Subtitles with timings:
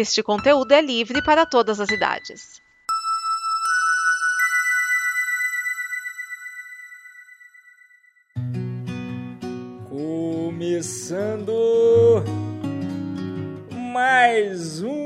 [0.00, 2.62] Este conteúdo é livre para todas as idades.
[9.88, 11.52] Começando
[13.72, 14.97] mais um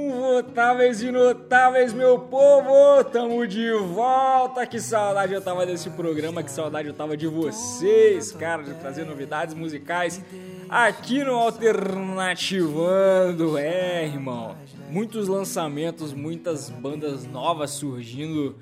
[0.43, 3.05] Votáveis e Notáveis, meu povo!
[3.05, 4.67] Tamo de volta!
[4.67, 9.05] Que saudade eu tava desse programa, que saudade eu tava de vocês, cara, de trazer
[9.05, 10.21] novidades musicais
[10.69, 13.57] aqui no Alternativando.
[13.57, 14.57] É, irmão,
[14.91, 18.57] muitos lançamentos, muitas bandas novas surgindo,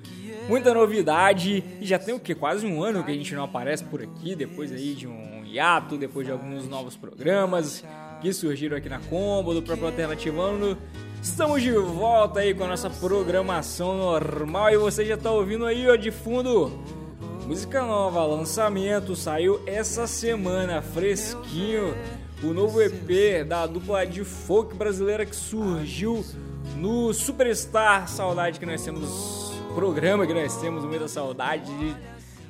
[0.47, 1.63] muita novidade.
[1.81, 2.35] E já tem o que?
[2.35, 5.97] Quase um ano que a gente não aparece por aqui, depois aí de um hiato,
[5.97, 7.83] depois de alguns novos programas
[8.21, 10.77] que surgiram aqui na Combo, do próprio Alternativando.
[11.21, 15.87] Estamos de volta aí com a nossa programação normal e você já tá ouvindo aí,
[15.87, 16.71] ó, de fundo.
[17.45, 21.95] Música nova, lançamento, saiu essa semana, fresquinho.
[22.41, 26.25] O novo EP da dupla de folk brasileira que surgiu
[26.75, 28.07] no Superstar.
[28.07, 31.95] Saudade que nós temos, programa que nós temos, muita saudade de,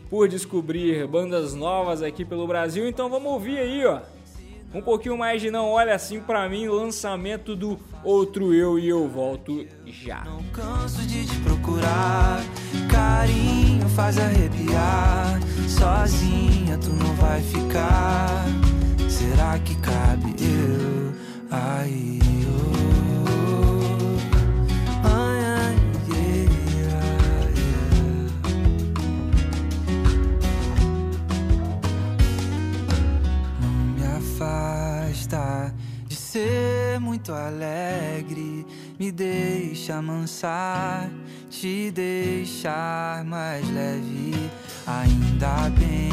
[0.10, 2.88] por descobrir bandas novas aqui pelo Brasil.
[2.88, 4.00] Então vamos ouvir aí, ó.
[4.74, 9.08] Um pouquinho mais de Não Olha Assim Pra Mim, lançamento do Outro Eu e Eu
[9.08, 10.24] Volto Já.
[10.24, 12.42] Não canso de te procurar,
[12.90, 15.40] carinho faz arrepiar.
[15.68, 18.46] Sozinha tu não vai ficar.
[19.10, 21.12] Será que cabe eu
[21.52, 22.20] aí?
[22.48, 22.81] oh?
[34.42, 35.74] Afasta
[36.08, 38.66] de ser muito alegre.
[39.00, 41.10] Me deixa amansar,
[41.50, 44.34] te deixar mais leve.
[44.88, 46.10] Ainda bem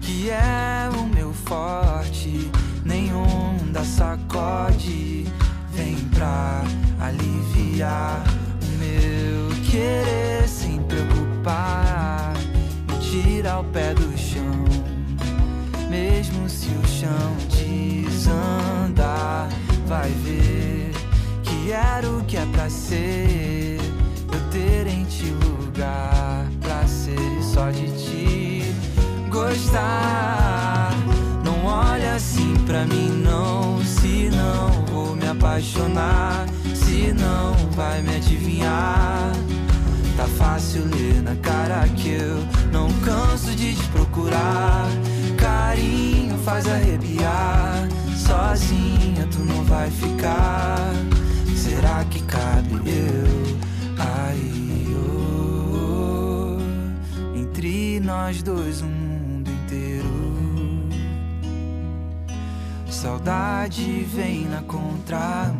[0.00, 2.50] que é o meu forte.
[2.84, 5.26] Nenhum da sacode
[5.72, 6.62] vem pra
[7.00, 8.24] aliviar
[8.62, 10.82] o meu querer sem
[22.60, 23.78] pra ser.
[24.30, 28.74] Eu ter em ti lugar pra ser e só de ti
[29.30, 30.92] gostar.
[31.42, 33.82] Não olha assim pra mim, não.
[33.82, 36.46] Se não, vou me apaixonar.
[36.74, 39.32] Se não, vai me adivinhar.
[40.18, 44.86] Tá fácil ler na cara que eu não canso de te procurar.
[45.38, 47.88] Carinho faz arrepiar.
[48.14, 50.92] Sozinha tu não vai ficar.
[51.70, 53.56] Será que cabe eu
[53.96, 54.92] aí?
[54.92, 56.58] oh?
[57.38, 60.88] Entre nós dois, um mundo inteiro.
[62.90, 65.54] Saudade vem na contramão.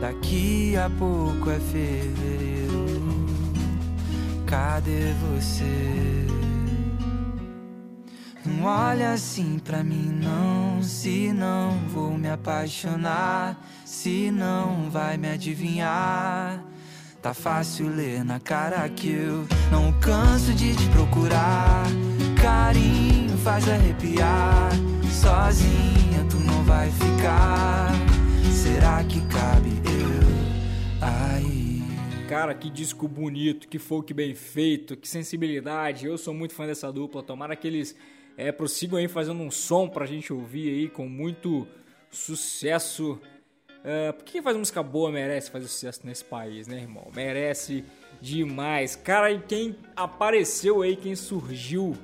[0.00, 2.86] Daqui a pouco é fevereiro.
[4.46, 6.35] Cadê você?
[8.46, 10.80] Não olha assim pra mim, não.
[10.82, 13.60] Se não, vou me apaixonar.
[13.84, 16.64] Se não, vai me adivinhar.
[17.20, 21.84] Tá fácil ler na cara que eu não canso de te procurar.
[22.40, 24.70] Carinho faz arrepiar.
[25.10, 27.90] Sozinha tu não vai ficar.
[28.52, 31.82] Será que cabe eu aí?
[32.28, 36.06] Cara, que disco bonito, que folk bem feito, que sensibilidade.
[36.06, 37.24] Eu sou muito fã dessa dupla.
[37.24, 37.96] Tomara que eles
[38.36, 41.66] é, prossigam aí fazendo um som pra gente ouvir aí com muito
[42.10, 43.18] sucesso.
[43.82, 47.08] É, porque quem faz música boa merece fazer sucesso nesse país, né, irmão?
[47.14, 47.84] Merece
[48.20, 48.96] demais.
[48.96, 51.96] Cara, e quem apareceu aí, quem surgiu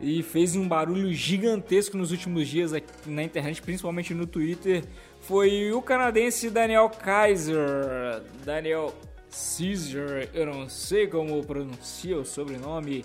[0.00, 4.82] e fez um barulho gigantesco nos últimos dias aqui na internet, principalmente no Twitter,
[5.20, 8.22] foi o canadense Daniel Kaiser.
[8.44, 8.94] Daniel
[9.30, 13.04] Caesar, eu não sei como pronuncia o sobrenome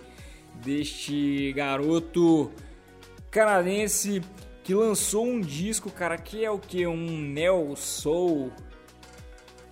[0.64, 2.52] deste garoto
[3.30, 4.22] canadense
[4.64, 6.88] que lançou um disco, cara, que é o que?
[6.88, 8.52] Um neo soul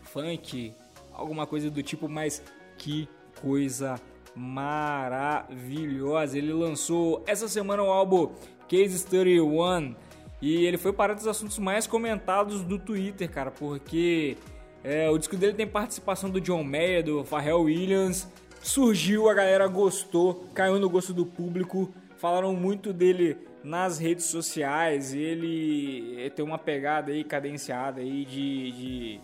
[0.03, 0.75] funk,
[1.11, 2.43] alguma coisa do tipo, mas
[2.77, 3.09] que
[3.41, 3.99] coisa
[4.35, 6.37] maravilhosa.
[6.37, 8.31] Ele lançou essa semana o álbum
[8.67, 9.95] Case 31
[10.41, 14.37] e ele foi para um dos assuntos mais comentados do Twitter, cara, porque
[14.83, 18.27] é, o disco dele tem participação do John Mayer, do Pharrell Williams.
[18.63, 21.93] Surgiu, a galera gostou, caiu no gosto do público.
[22.17, 25.13] Falaram muito dele nas redes sociais.
[25.13, 29.21] Ele tem uma pegada aí cadenciada aí de, de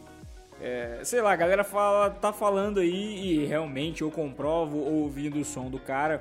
[0.61, 5.45] é, sei lá, a galera fala, tá falando aí e realmente eu comprovo ouvindo o
[5.45, 6.19] som do cara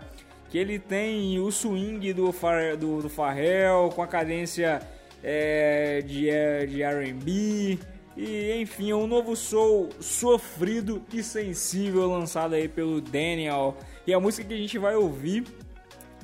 [0.49, 2.33] que ele tem o swing do,
[2.79, 4.81] do, do Pharrell com a cadência
[5.23, 6.29] é, de,
[6.69, 7.79] de R&B
[8.19, 13.77] e enfim, um novo soul sofrido e sensível lançado aí pelo Daniel.
[14.05, 15.45] E a música que a gente vai ouvir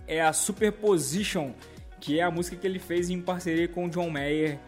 [0.05, 1.52] é a Superposition,
[2.00, 4.58] que é a música que ele fez em parceria com o John Mayer,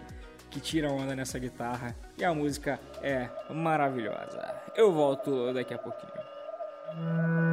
[0.48, 1.96] que tira onda nessa guitarra.
[2.16, 4.54] E a música é maravilhosa.
[4.76, 7.45] Eu volto daqui a pouquinho.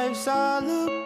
[0.00, 0.99] lives I look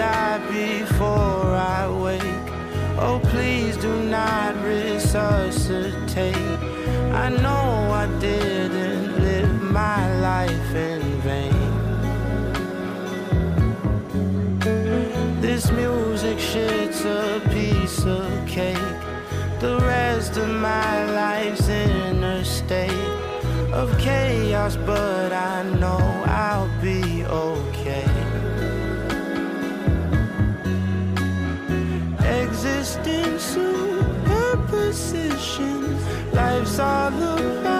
[0.00, 2.48] die before I wake,
[3.06, 6.58] oh please do not resuscitate.
[7.24, 7.66] I know
[8.02, 10.00] I didn't live my
[10.30, 11.66] life in vain.
[15.42, 19.00] This music shit's a piece of cake.
[19.64, 20.92] The rest of my
[21.22, 23.10] life's in a state
[23.80, 27.69] of chaos, but I know I'll be okay.
[32.90, 35.94] Existing superposition,
[36.32, 37.79] life's all about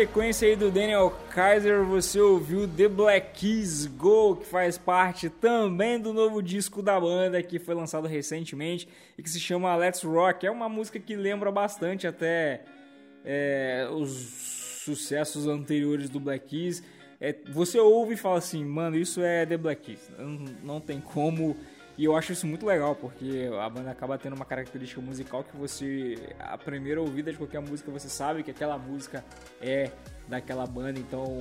[0.00, 6.00] sequência aí do Daniel Kaiser, você ouviu The Black Keys Go, que faz parte também
[6.00, 8.88] do novo disco da banda, que foi lançado recentemente
[9.18, 10.46] e que se chama Let's Rock.
[10.46, 12.62] É uma música que lembra bastante até
[13.22, 14.10] é, os
[14.86, 16.82] sucessos anteriores do Black Keys.
[17.20, 20.10] É, você ouve e fala assim, mano, isso é The Black Keys.
[20.18, 20.30] Não,
[20.64, 21.58] não tem como
[22.00, 25.54] e eu acho isso muito legal, porque a banda acaba tendo uma característica musical que
[25.54, 29.22] você, a primeira ouvida de qualquer música, você sabe que aquela música
[29.60, 29.90] é
[30.26, 31.36] daquela banda, então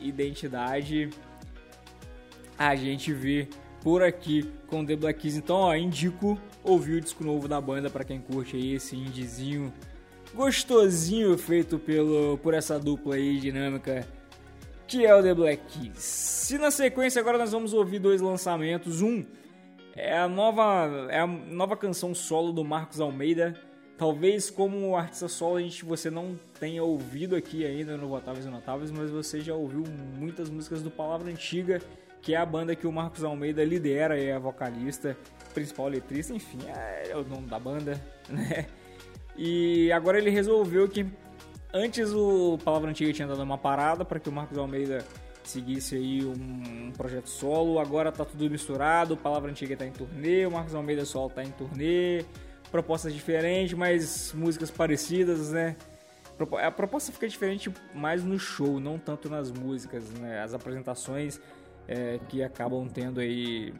[0.00, 1.10] identidade
[2.58, 3.50] a gente vê
[3.82, 5.36] por aqui com The Black Keys.
[5.36, 9.70] Então, ó, indico ouvir o disco novo da banda para quem curte aí esse indizinho
[10.34, 14.08] gostosinho feito pelo por essa dupla aí dinâmica
[14.86, 15.98] que é o The Black Keys.
[15.98, 19.22] Se na sequência agora nós vamos ouvir dois lançamentos, um
[19.96, 23.54] é a nova, é a nova canção solo do Marcos Almeida.
[23.96, 28.48] Talvez como artista solo a gente, você não tenha ouvido aqui ainda no Votáveis e
[28.50, 29.84] Notáveis, mas você já ouviu
[30.18, 31.80] muitas músicas do Palavra Antiga,
[32.20, 35.16] que é a banda que o Marcos Almeida lidera, é a vocalista,
[35.54, 37.98] principal letrista, enfim, é o nome da banda,
[38.28, 38.66] né?
[39.34, 41.06] E agora ele resolveu que
[41.72, 45.02] antes o Palavra Antiga tinha dado uma parada para que o Marcos Almeida
[45.48, 47.78] seguisse aí um, um, projeto solo.
[47.78, 51.50] Agora tá tudo misturado, Palavra Antiga tá em turnê, o Marcos Almeida Solo tá em
[51.50, 52.24] turnê,
[52.70, 55.76] propostas diferentes, mas músicas parecidas, né?
[56.62, 60.42] A proposta fica diferente mais no show, não tanto nas músicas, né?
[60.42, 61.40] As apresentações
[61.88, 63.72] é, que acabam tendo aí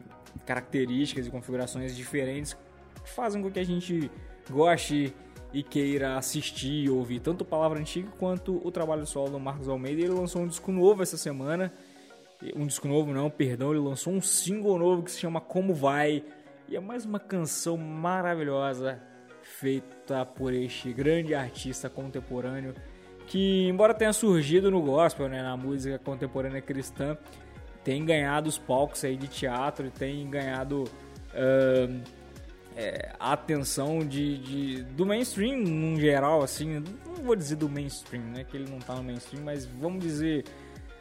[0.45, 2.57] características e configurações diferentes
[3.05, 4.11] fazem com que a gente
[4.49, 5.13] goste
[5.53, 10.01] e queira assistir e ouvir tanto Palavra Antiga quanto o trabalho solo do Marcos Almeida.
[10.01, 11.71] Ele lançou um disco novo essa semana.
[12.55, 16.23] Um disco novo, não, perdão, ele lançou um single novo que se chama Como Vai.
[16.67, 19.01] E é mais uma canção maravilhosa
[19.41, 22.75] feita por este grande artista contemporâneo
[23.27, 27.17] que, embora tenha surgido no gospel, né, na música contemporânea cristã,
[27.83, 32.01] tem ganhado os palcos aí de teatro, tem ganhado uh,
[32.77, 38.23] é, a atenção de, de, do mainstream no geral, assim, não vou dizer do mainstream,
[38.25, 40.45] né, que ele não tá no mainstream, mas vamos dizer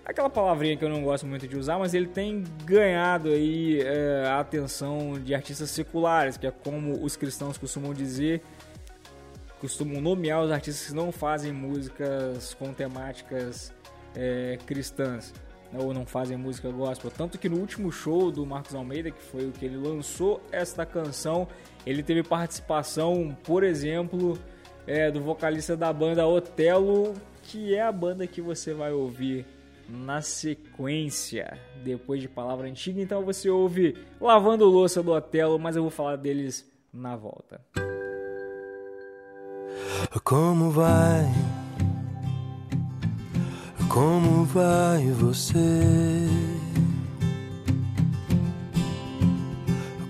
[0.02, 4.24] aquela palavrinha que eu não gosto muito de usar, mas ele tem ganhado aí é,
[4.26, 8.40] a atenção de artistas seculares, que é como os cristãos costumam dizer,
[9.60, 13.70] costumam nomear os artistas que não fazem músicas com temáticas
[14.14, 15.34] é, cristãs
[15.74, 17.10] ou não fazem música gospel.
[17.10, 20.86] Tanto que no último show do Marcos Almeida, que foi o que ele lançou esta
[20.86, 21.48] canção,
[21.84, 24.38] ele teve participação, por exemplo,
[24.86, 29.46] é, do vocalista da banda Otelo, que é a banda que você vai ouvir
[29.88, 33.00] na sequência, depois de Palavra Antiga.
[33.00, 37.60] Então você ouve Lavando Louça do Otelo, mas eu vou falar deles na volta.
[40.24, 41.24] Como vai?
[43.96, 46.28] Como vai você?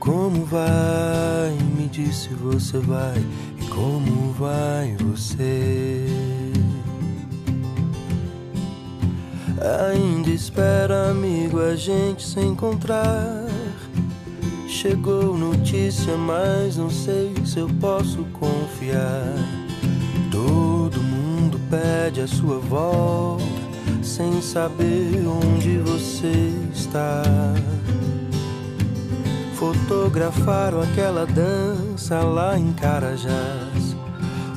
[0.00, 1.57] Como vai?
[1.76, 3.25] Me disse você vai.
[3.57, 6.05] E como vai você?
[9.93, 13.47] Ainda espera, amigo, a gente se encontrar.
[14.66, 19.37] Chegou notícia, mas não sei se eu posso confiar.
[20.33, 23.56] Todo mundo pede a sua volta
[24.17, 27.23] sem saber onde você está.
[29.57, 33.95] fotografaram aquela dança lá em Carajás.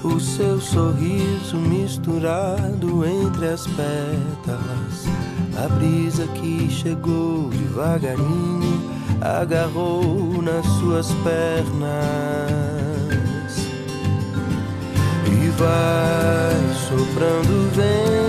[0.02, 5.06] O seu sorriso misturado entre as pétalas.
[5.62, 8.90] A brisa que chegou devagarinho
[9.20, 11.90] agarrou nas suas pernas
[15.26, 16.56] e vai
[16.88, 18.29] soprando vento.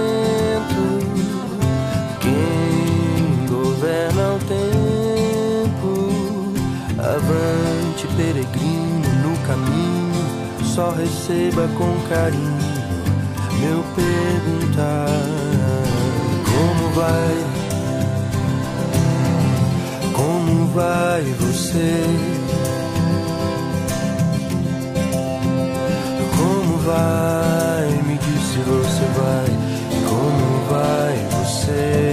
[3.80, 5.90] Governa o tempo,
[6.98, 12.58] avante peregrino no caminho, só receba com carinho
[13.58, 15.08] meu perguntar
[16.44, 17.60] como vai
[20.12, 22.04] como vai você?
[26.36, 27.88] Como vai?
[28.06, 29.48] Me diz se você vai.
[30.06, 32.09] Como vai você?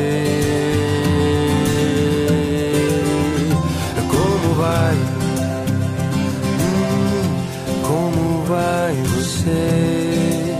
[9.47, 10.55] Você?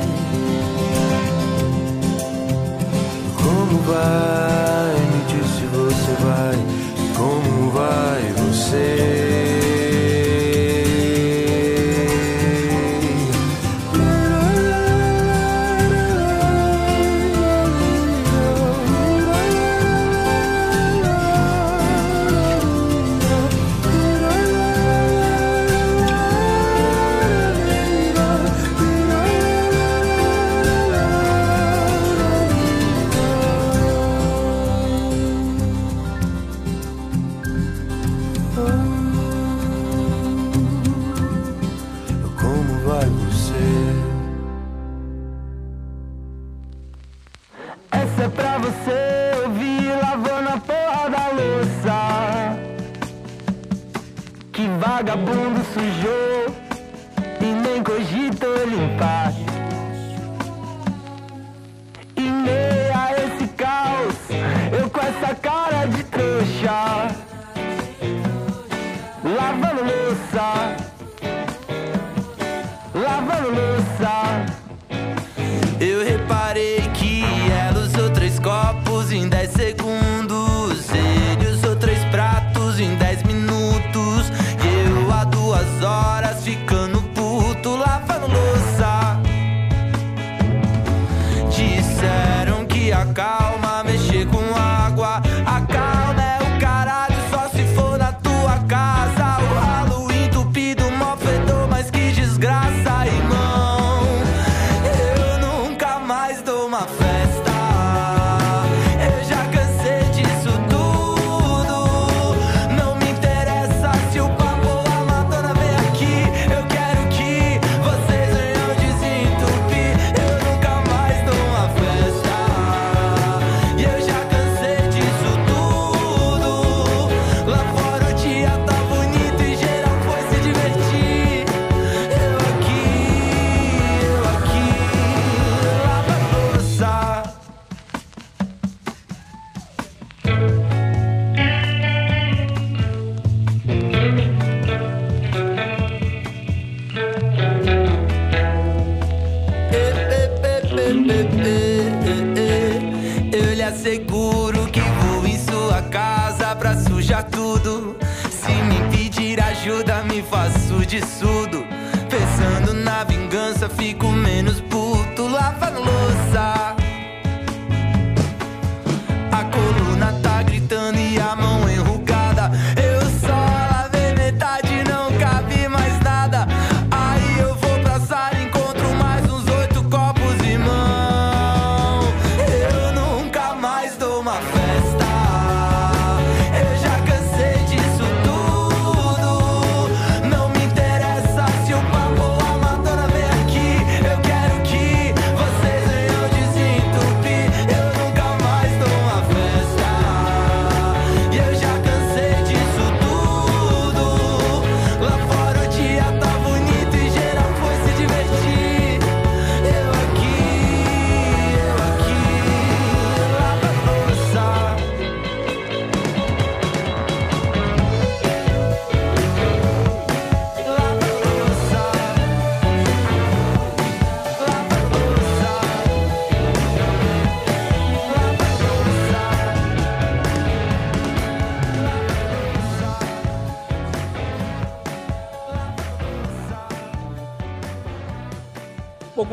[3.36, 4.37] Como vai?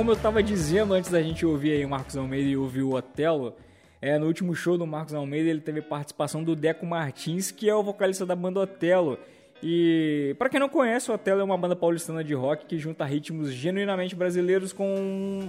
[0.04, 2.92] Como eu tava dizendo antes da gente ouvir aí o Marcos Almeida e ouvir o
[2.92, 3.56] Otelo,
[4.02, 7.74] é, no último show do Marcos Almeida ele teve participação do Deco Martins, que é
[7.74, 9.18] o vocalista da banda Otelo.
[9.62, 13.02] E para quem não conhece, o Otelo é uma banda paulistana de rock que junta
[13.06, 15.48] ritmos genuinamente brasileiros com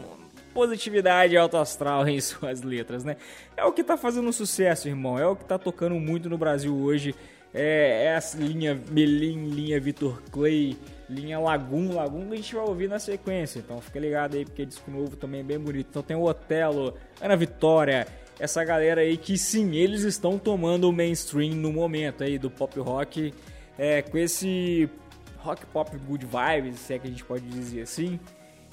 [0.54, 3.18] positividade alto astral em suas letras, né?
[3.58, 5.20] É o que tá fazendo sucesso, irmão.
[5.20, 7.14] É o que tá tocando muito no Brasil hoje.
[7.54, 10.78] É, é a linha Melim, linha Vitor Clay,
[11.10, 14.90] linha Lagoon, Lagoon a gente vai ouvir na sequência, então fica ligado aí porque disco
[14.90, 15.88] novo também é bem bonito.
[15.90, 18.08] Então tem o Otelo, Ana Vitória,
[18.40, 22.80] essa galera aí que sim, eles estão tomando o mainstream no momento aí do pop
[22.80, 23.34] rock,
[23.78, 24.90] é, com esse
[25.38, 28.20] rock pop good vibes, se é que a gente pode dizer assim.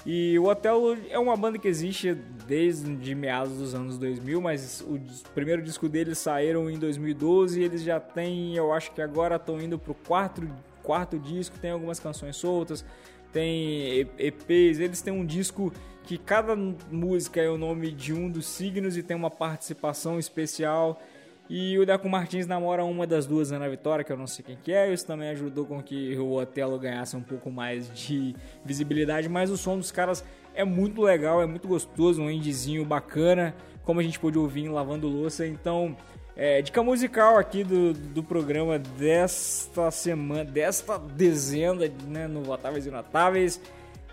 [0.05, 2.13] E o Otelo é uma banda que existe
[2.45, 4.99] desde meados dos anos 2000, mas o
[5.33, 9.61] primeiro disco deles saíram em 2012 e eles já têm, eu acho que agora estão
[9.61, 10.45] indo pro quarto
[10.83, 12.85] quarto disco, tem algumas canções soltas,
[13.31, 18.45] tem EPs, eles têm um disco que cada música é o nome de um dos
[18.45, 21.01] signos e tem uma participação especial.
[21.49, 24.57] E o Deco Martins namora uma das duas, Ana Vitória, que eu não sei quem
[24.57, 24.91] que é.
[24.93, 29.27] Isso também ajudou com que o Otelo ganhasse um pouco mais de visibilidade.
[29.27, 33.99] Mas o som dos caras é muito legal, é muito gostoso, um indizinho bacana, como
[33.99, 35.45] a gente pôde ouvir em Lavando Louça.
[35.45, 35.97] Então,
[36.35, 42.91] é, dica musical aqui do, do programa desta semana, desta dezena, né, no Votáveis e
[42.91, 43.61] Notáveis,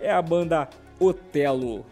[0.01, 1.85] é a banda Otelo.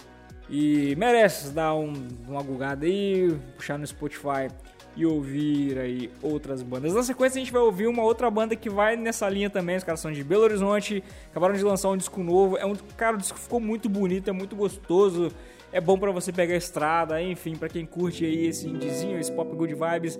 [0.50, 1.92] E merece dar um,
[2.26, 4.48] uma gugada aí, puxar no Spotify
[4.96, 6.92] e ouvir aí outras bandas.
[6.92, 9.84] Na sequência a gente vai ouvir uma outra banda que vai nessa linha também, os
[9.84, 13.18] caras são de Belo Horizonte, acabaram de lançar um disco novo, é um, cara, o
[13.18, 15.30] disco ficou muito bonito, é muito gostoso,
[15.72, 19.32] é bom para você pegar a estrada, enfim, para quem curte aí esse indizinho, esse
[19.32, 20.18] pop good vibes.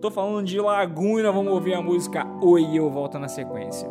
[0.00, 3.88] Tô falando de Laguna, vamos ouvir a música Oi eu volto na sequência.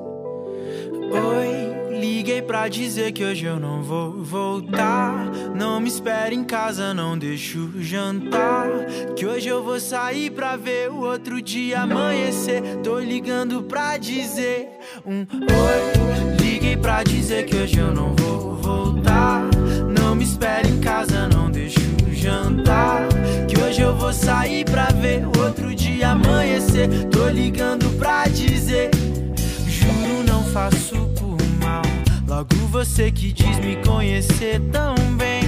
[1.12, 5.30] Oi, liguei pra dizer que hoje eu não vou voltar.
[5.56, 8.68] Não me espere em casa, não deixo jantar.
[9.16, 12.62] Que hoje eu vou sair pra ver o outro dia amanhecer.
[12.84, 14.70] Tô ligando pra dizer
[15.06, 16.36] um oi.
[16.42, 19.55] Liguei pra dizer que hoje eu não vou voltar.
[20.16, 21.80] Me espere em casa, não deixo
[22.12, 23.08] jantar.
[23.48, 26.88] Que hoje eu vou sair pra ver outro dia amanhecer.
[27.12, 28.92] Tô ligando pra dizer:
[29.68, 31.82] Juro, não faço por mal.
[32.28, 35.44] Logo você que diz me conhecer tão bem.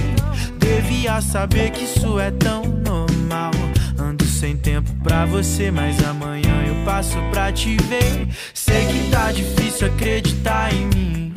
[0.58, 3.52] Devia saber que isso é tão normal.
[3.98, 8.28] Ando sem tempo pra você, mas amanhã eu passo pra te ver.
[8.52, 11.32] Sei que tá difícil acreditar em mim.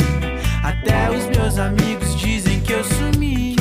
[0.63, 3.55] Até os meus amigos dizem que eu sumi.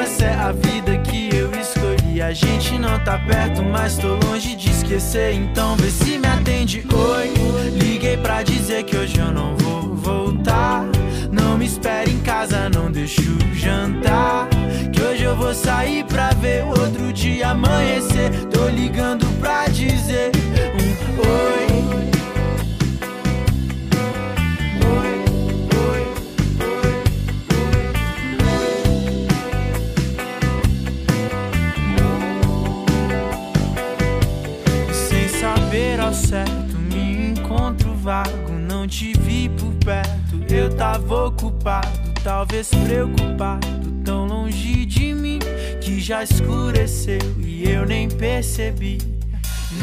[0.00, 2.22] Essa é a vida que eu escolhi.
[2.22, 5.34] A gente não tá perto, mas tô longe de esquecer.
[5.34, 6.86] Então vê se me atende.
[6.92, 7.34] Oi,
[7.72, 10.84] liguei pra dizer que hoje eu não vou voltar.
[11.32, 14.48] Não me espere em casa, não deixo jantar.
[14.92, 18.30] Que hoje eu vou sair pra ver o outro dia amanhecer.
[18.46, 20.30] Tô ligando pra dizer
[20.76, 21.67] um oi.
[36.08, 38.52] Ao certo, me encontro vago.
[38.66, 43.68] Não te vi por perto, eu tava ocupado, talvez preocupado,
[44.02, 45.38] tão longe de mim
[45.82, 48.98] que já escureceu e eu nem percebi.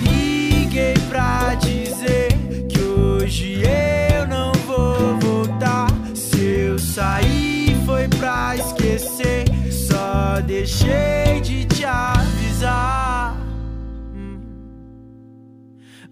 [0.02, 2.30] Liguei pra dizer
[2.70, 5.88] que hoje eu não vou voltar.
[6.16, 13.35] Se eu sair foi pra esquecer, só deixei de te avisar.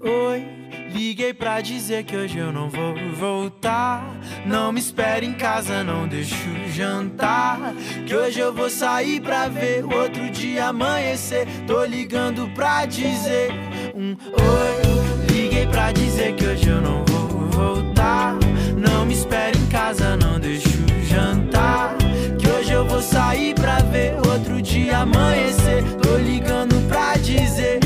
[0.05, 0.45] Oi,
[0.93, 4.05] liguei pra dizer que hoje eu não vou voltar.
[4.45, 6.35] Não me espere em casa, não deixo
[6.73, 7.73] jantar.
[8.05, 11.47] Que hoje eu vou sair pra ver outro dia amanhecer.
[11.65, 13.53] Tô ligando pra dizer
[13.95, 15.33] um oi.
[15.33, 18.35] Liguei pra dizer que hoje eu não vou voltar.
[18.77, 21.95] Não me espere em casa, não deixo jantar.
[22.37, 25.81] Que hoje eu vou sair pra ver outro dia amanhecer.
[26.01, 27.79] Tô ligando pra dizer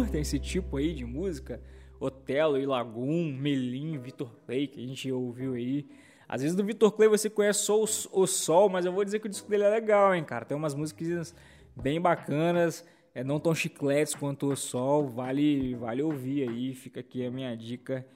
[0.00, 1.60] curtem esse tipo aí de música,
[2.00, 5.86] Otelo e Lagoon, Melim, Vitor Clay, que a gente ouviu aí.
[6.26, 9.18] Às vezes do Vitor Clay você conhece só o, o, Sol, mas eu vou dizer
[9.18, 10.46] que o disco dele é legal, hein, cara.
[10.46, 11.34] Tem umas músicas
[11.76, 12.82] bem bacanas,
[13.14, 17.54] é, não tão chicletes quanto o Sol, vale, vale ouvir aí, fica aqui a minha
[17.54, 18.06] dica.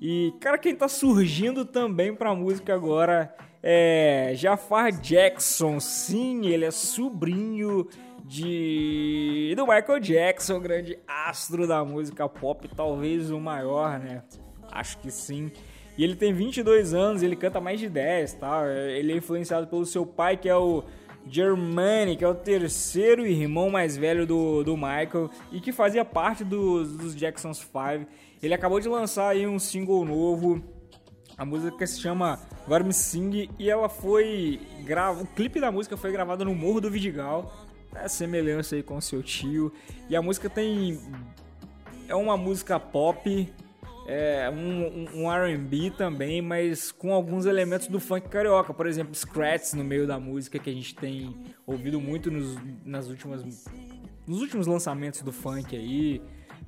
[0.00, 5.78] E, cara, quem tá surgindo também pra música agora é Jafar Jackson.
[5.78, 7.86] Sim, ele é sobrinho
[8.28, 14.22] de do Michael Jackson, grande astro da música pop, talvez o maior, né?
[14.70, 15.50] Acho que sim.
[15.96, 18.62] E ele tem 22 anos, ele canta mais de 10, tá?
[18.68, 20.84] Ele é influenciado pelo seu pai, que é o
[21.26, 26.44] Germani, que é o terceiro irmão mais velho do, do Michael e que fazia parte
[26.44, 28.06] dos, dos Jackson's 5.
[28.42, 30.62] Ele acabou de lançar aí um single novo.
[31.36, 32.38] A música se chama
[32.84, 36.90] Me Sing e ela foi grava, o clipe da música foi gravado no Morro do
[36.90, 37.67] Vidigal.
[37.94, 39.72] É semelhança aí com seu tio.
[40.08, 40.98] E a música tem
[42.08, 43.52] é uma música pop
[44.08, 49.74] é, um, um R&B também, mas com alguns elementos do funk carioca, por exemplo, scratch
[49.74, 53.44] no meio da música que a gente tem ouvido muito nos, nas últimas,
[54.26, 56.22] nos últimos lançamentos do funk aí,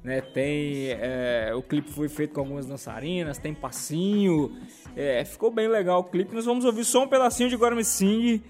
[0.04, 0.20] né?
[0.20, 4.54] Tem é, o clipe foi feito com algumas dançarinas, tem passinho,
[4.94, 6.34] é, ficou bem legal o clipe.
[6.34, 8.42] Nós vamos ouvir só um pedacinho de Agora Sing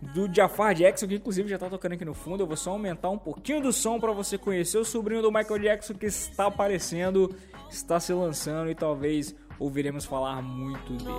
[0.00, 2.42] do Jafar Jackson, que inclusive já tá tocando aqui no fundo.
[2.42, 5.58] Eu vou só aumentar um pouquinho do som para você conhecer o sobrinho do Michael
[5.58, 7.34] Jackson que está aparecendo,
[7.70, 11.18] está se lançando e talvez ouviremos falar muito dele.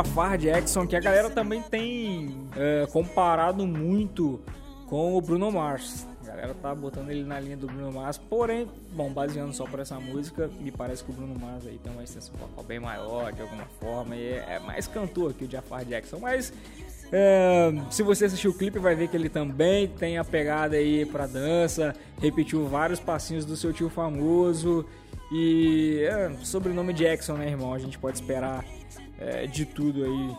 [0.00, 4.40] Jafar Jackson, que a galera também tem é, comparado muito
[4.86, 6.06] com o Bruno Mars.
[6.22, 9.78] A galera tá botando ele na linha do Bruno Mars, porém, bom, baseando só por
[9.78, 13.30] essa música, me parece que o Bruno Mars aí tem uma extensão vocal bem maior,
[13.30, 16.50] de alguma forma, e é, mais cantor que o Jafar Jackson, mas
[17.12, 21.04] é, se você assistir o clipe vai ver que ele também tem a pegada aí
[21.04, 24.86] pra dança, repetiu vários passinhos do seu tio famoso,
[25.30, 27.74] e é, sobrenome Jackson, né, irmão?
[27.74, 28.64] A gente pode esperar
[29.20, 30.36] é, de tudo aí,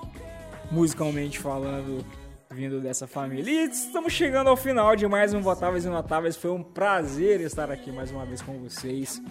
[0.71, 2.03] musicalmente falando,
[2.49, 3.49] vindo dessa família.
[3.49, 6.35] E estamos chegando ao final de mais um Votáveis e Notáveis.
[6.35, 9.21] Foi um prazer estar aqui mais uma vez com vocês.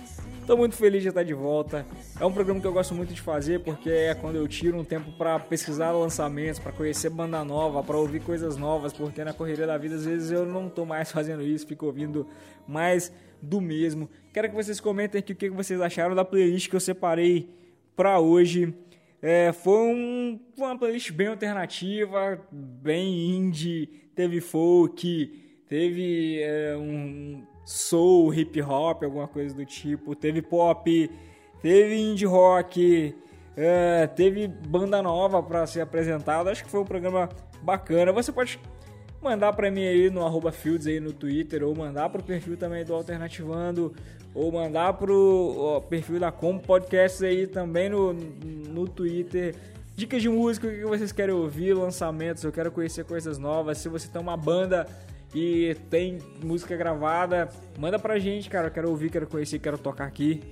[0.41, 1.85] Estou muito feliz de estar de volta.
[2.19, 4.85] É um programa que eu gosto muito de fazer porque é quando eu tiro um
[4.85, 9.67] tempo para pesquisar lançamentos, para conhecer banda nova, para ouvir coisas novas, porque na correria
[9.67, 12.27] da vida às vezes eu não estou mais fazendo isso, fico ouvindo
[12.67, 14.09] mais do mesmo.
[14.33, 17.49] Quero que vocês comentem aqui o que vocês acharam da playlist que eu separei
[17.95, 18.75] para hoje.
[19.23, 28.33] É, foi, um, uma playlist bem alternativa, bem indie, teve folk, teve é, um soul,
[28.33, 31.11] hip hop, alguma coisa do tipo, teve pop,
[31.61, 33.15] teve indie rock,
[33.57, 36.51] é, teve banda nova para ser apresentada.
[36.51, 37.29] Acho que foi um programa
[37.63, 38.13] bacana.
[38.13, 38.59] Você pode
[39.23, 42.85] mandar para mim aí no arroba Fields aí no Twitter ou mandar pro perfil também
[42.85, 43.95] do Alternativando
[44.35, 49.55] ou mandar pro ó, perfil da Como Podcast aí também no, no Twitter.
[49.97, 53.79] Dicas de música, o que vocês querem ouvir, lançamentos, eu quero conhecer coisas novas.
[53.79, 54.87] Se você tem uma banda
[55.35, 58.69] e tem música gravada, manda pra gente, cara.
[58.69, 60.43] Eu quero ouvir, quero conhecer, quero tocar aqui.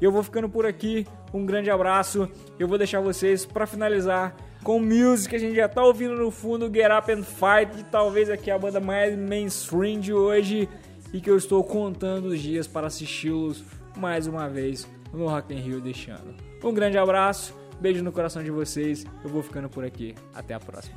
[0.00, 1.06] Eu vou ficando por aqui.
[1.32, 2.28] Um grande abraço.
[2.58, 5.34] Eu vou deixar vocês para finalizar com music.
[5.34, 8.58] A gente já tá ouvindo no fundo Get Up and Fight, e talvez aqui a
[8.58, 10.68] banda mais mainstream de hoje
[11.12, 13.64] e que eu estou contando os dias para assisti-los
[13.96, 16.34] mais uma vez no Rock in Rio deste ano.
[16.62, 19.06] Um grande abraço, beijo no coração de vocês.
[19.24, 20.14] Eu vou ficando por aqui.
[20.34, 20.96] Até a próxima.